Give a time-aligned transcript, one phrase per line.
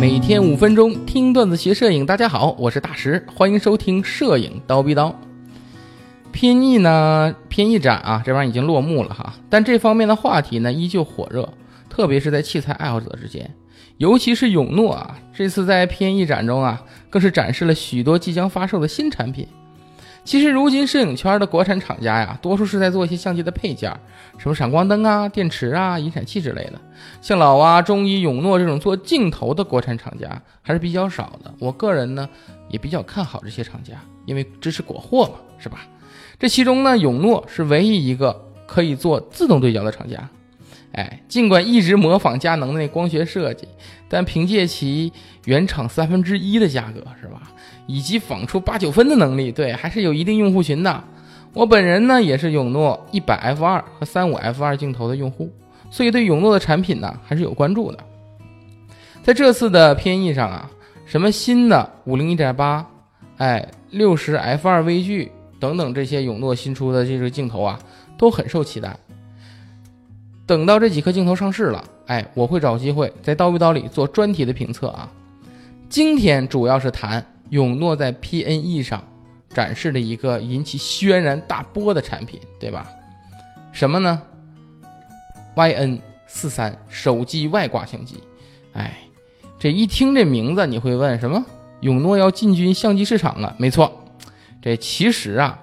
[0.00, 5.14] 每天五分钟听段子学摄影，大家好，我是大石，欢迎收听摄影刀逼刀。
[6.32, 11.52] 偏艺呢，偏艺展啊，这玩意儿已经落幕了哈，但这方面的话题呢依旧火热，
[11.90, 13.54] 特别是在器材爱好者之间，
[13.98, 19.46] 尤其是永诺啊，这次在偏艺展中啊，更是展示了许多即将发售的新产品。
[20.24, 23.90] 其实如今摄影圈的国产厂家呀，多数是在做一些相机的配件，
[24.38, 26.74] 什么闪光灯啊、电池啊、引闪器之类的。
[27.20, 31.52] 像老蛙、中医、永诺这种做镜头的国产厂家还是比较少的。
[31.58, 32.28] 我个人呢
[32.68, 33.94] 也比较看好这些厂家，
[34.26, 35.80] 因为支持国货嘛，是吧？
[36.38, 40.28] 这其中呢，永诺是唯一一个可以做自动对焦的厂家。
[40.92, 43.68] 哎，尽管一直模仿佳能的光学设计，
[44.08, 45.12] 但凭借其
[45.44, 47.42] 原厂三分之一的价格，是吧？
[47.86, 51.04] 以及仿出八九分的能力，对，还是有一定用户群的。
[51.52, 55.50] 我本人呢，也是永诺一百 f 二和三五 f 二镜头的用户，
[55.90, 57.98] 所以对永诺的产品呢，还是有关注的。
[59.22, 60.70] 在这次的偏艺上啊，
[61.06, 62.84] 什么新的五零一点八，
[63.36, 67.78] 哎，六十 f 二微距等等这些永诺新出的这个镜头啊，
[68.16, 68.96] 都很受期待。
[70.50, 75.08] 等到这几颗镜头上市了，哎，我会找机会在刀逼刀里做专题的评测啊。
[75.88, 79.00] 今天主要是谈永诺在 PNE 上
[79.50, 82.84] 展示的一个引起轩然大波的产品，对吧？
[83.70, 84.20] 什么呢
[85.54, 88.16] ？YN 四三手机外挂相机。
[88.72, 88.98] 哎，
[89.56, 91.46] 这一听这名字，你会问什么？
[91.82, 93.54] 永诺要进军相机市场了？
[93.56, 94.04] 没错，
[94.60, 95.62] 这其实啊。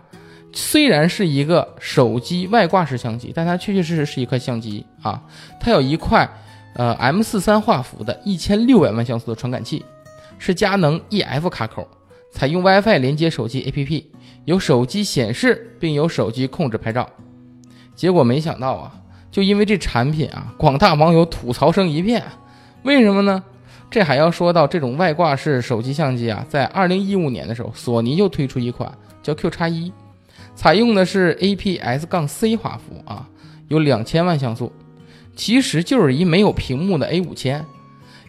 [0.57, 5.21] 虽然是一个手机外挂式相机，但它确确实实是一块相机啊！
[5.59, 6.27] 它有一块
[6.73, 9.85] 呃 M 四三画幅的一千六百万像素的传感器，
[10.39, 11.87] 是佳能 EF 卡口，
[12.31, 14.05] 采用 WiFi 连接手机 APP，
[14.45, 17.07] 有手机显示并有手机控制拍照。
[17.93, 18.91] 结果没想到啊，
[19.29, 22.23] 就因为这产品啊，广大网友吐槽声一片。
[22.81, 23.43] 为什么呢？
[23.91, 29.93] 这还要说到这种外挂式手机相机啊，在二零一五年的时候，索尼就推出一款叫 Q 叉一。
[30.57, 33.29] 采用的是 APS 杠 C 画幅啊，
[33.67, 34.73] 有两千万像素，
[35.35, 37.63] 其实就是一没有屏幕的 A 五千，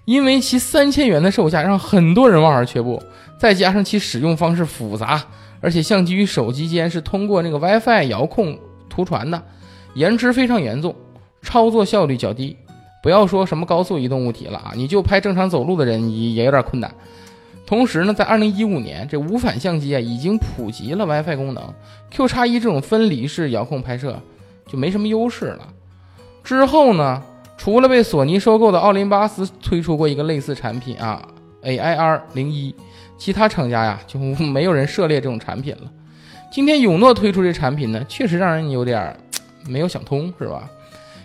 [0.04, 3.02] 因为其三千元的售价让很多人望而却步，
[3.40, 5.24] 再加上其使用方式复杂，
[5.62, 8.58] 而且相机与手机间是通过那个 WiFi 遥控
[8.90, 9.42] 图传的，
[9.94, 10.94] 延迟非常严重，
[11.40, 12.54] 操作效率较低，
[13.02, 16.94] 不要说什么高速移动物体了啊，你就拍正常走路的人也也有点困难。
[17.68, 21.62] 同时呢，在二零一五年，这无反相机啊已经普及了 WiFi 功能
[22.10, 24.18] ，Q 叉一这种分离式遥控拍摄
[24.66, 25.68] 就没什么优势了。
[26.42, 27.22] 之后呢，
[27.58, 31.20] 除了被索尼收购的奥林巴斯推出过一个类似产品啊
[31.62, 32.74] ，AIR 零一，
[33.18, 35.82] 其他厂家呀就没有人涉猎这种产品了。
[36.50, 39.14] 今天永诺推出这产品呢，确实让人有点
[39.66, 40.66] 没有想通，是吧？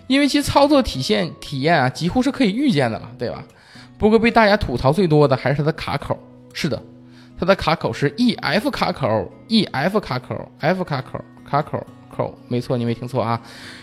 [0.07, 3.41] 因为其操作体现体验啊几乎是可以预见的了，对吧？
[3.97, 6.19] 不过被大家吐槽最多的还是它的卡口。
[6.53, 6.81] 是的，
[7.37, 13.41] 它的卡口是 E F 卡口，E F 卡口，F 卡口，卡口口，没错，你没听错啊，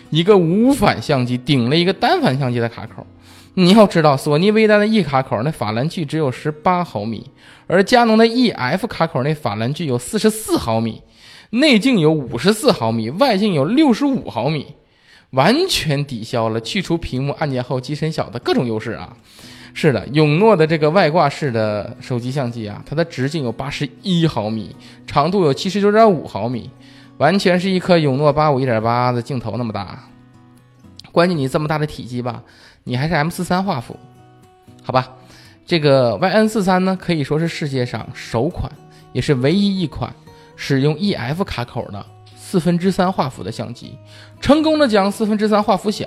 [0.09, 3.05] 一个无反相机顶了一个单反相机的卡口。
[3.55, 7.29] 你要知道，索尼微单的 E 卡口那法兰距只有十八毫米，
[7.67, 11.01] 而佳能的 E F 卡口那法兰距有四十四毫米，
[11.49, 14.75] 内径有五十四毫米，外径有六十五毫米，
[15.31, 19.17] 完全抵消了去除屏幕按键后机身小的各种优势啊。
[19.73, 24.75] 是的，永诺的这个外挂式的手机相机啊，它的直径有八十一毫米，
[25.07, 26.69] 长度有七十九点五毫米，
[27.17, 29.99] 完全是一颗永诺八五一点八的镜头那么大。
[31.11, 32.43] 关键你这么大的体积吧，
[32.83, 33.97] 你还是 M 四三画幅，
[34.83, 35.09] 好吧？
[35.65, 38.69] 这个 YN 四三呢，可以说是世界上首款，
[39.13, 40.13] 也是唯一一款
[40.55, 42.05] 使用 EF 卡口的
[42.51, 43.97] 四分之三画幅的相机，
[44.41, 46.05] 成功的将四分之三画幅小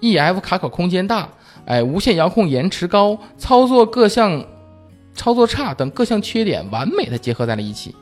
[0.00, 1.28] ，EF 卡口空间大。
[1.66, 4.44] 哎，无线遥控延迟高，操作各项
[5.14, 7.94] 操作差等各项缺点完美的结合在了一起。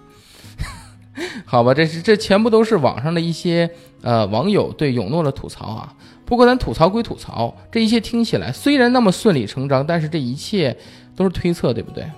[1.44, 3.69] 好吧，这是这全部都是网上的一些
[4.00, 5.94] 呃网友对永诺的吐槽啊。
[6.24, 10.74] 不过咱吐槽归吐槽，这一切听起来虽然那么顺理成章，但是这一切
[11.15, 12.10] 都是推测，对不对？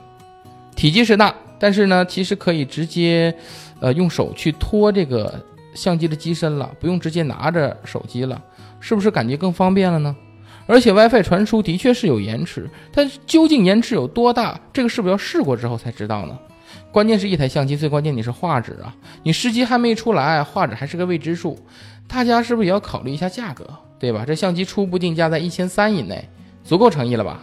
[0.77, 3.35] 体积是大，但是呢，其实可以直接
[3.81, 5.45] 呃用手去托这个
[5.75, 8.43] 相机的机身了，不用直接拿着手机了，
[8.81, 10.15] 是不是感觉更方便了呢？
[10.67, 16.39] 而且 WiFi 传输的确是有延迟，但究竟延迟有多大，这个是不是要试过之后才知道呢？
[16.91, 21.59] 关键是一台相机，最关键你是画质啊，你时机还没出来，画质还是个未知数，
[22.09, 23.69] 大家是不是也要考虑一下价格，
[23.99, 24.25] 对吧？
[24.27, 26.29] 这相机初步定价在一千三以内，
[26.65, 27.41] 足够诚意了吧？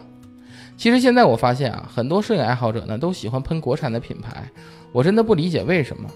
[0.75, 4.49] 其实现在我发现啊，很多摄影爱好者呢都喜欢喷国产的品牌，
[4.91, 6.09] 我真的不理解为什么。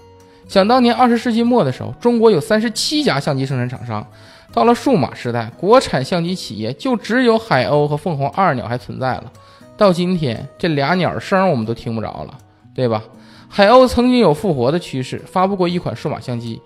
[0.48, 4.06] 想当年二十世纪末的时候，中国有三十七家相机生产厂商。
[4.52, 9.30] 到了数码时代，国产相机企业就只有海鸥和凤凰二鸟还存在了，
[9.76, 12.38] 到今天这俩鸟声我们都听不着了，
[12.74, 13.02] 对吧？
[13.48, 16.60] 海鸥曾经有复活的趋势，发布过一款数码相机，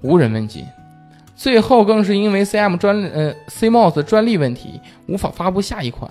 [0.00, 0.64] 无人问津。
[1.34, 6.10] 最后更是因为 CM 专呃 CMOS 专利问题，无法发布下一款，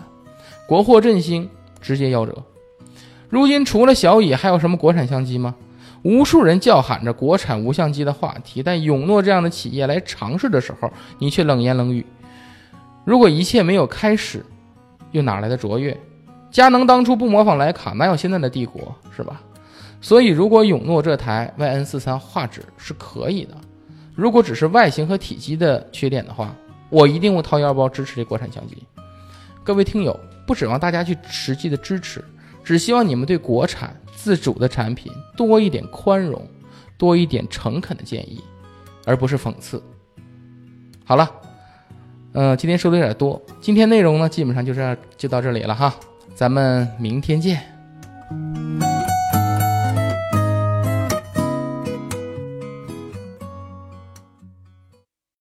[0.67, 1.49] 国货振兴
[1.81, 2.43] 直接夭折。
[3.29, 5.55] 如今除了小蚁，还有什么国产相机吗？
[6.05, 10.87] 无数人叫喊着国产无相机的话题，但永诺这样的企业来尝试的时候，
[11.17, 12.05] 你却冷言冷语。
[13.03, 14.45] 如果一切没有开始，
[15.09, 15.99] 又哪来的卓越？
[16.51, 19.41] 佳能当初不模仿徕卡，哪有现在的帝国，是吧？
[19.99, 23.57] 所以，如果永诺这台 YN43 画质是可以的，
[24.13, 26.55] 如果只是外形和体积的缺点的话，
[26.91, 28.77] 我一定会掏腰包支持这国产相机。
[29.63, 32.23] 各位听友，不指望大家去实际的支持，
[32.63, 36.41] 只希望你们对国产自主的产品多一点宽容，
[36.97, 38.41] 多一点诚恳的建议，
[39.05, 39.79] 而不是讽刺。
[41.03, 41.31] 好了，
[42.33, 45.93] 呃，今天说的有点多，今天内容呢，基本上就是就到这里了哈，
[46.33, 47.74] 咱们明天见。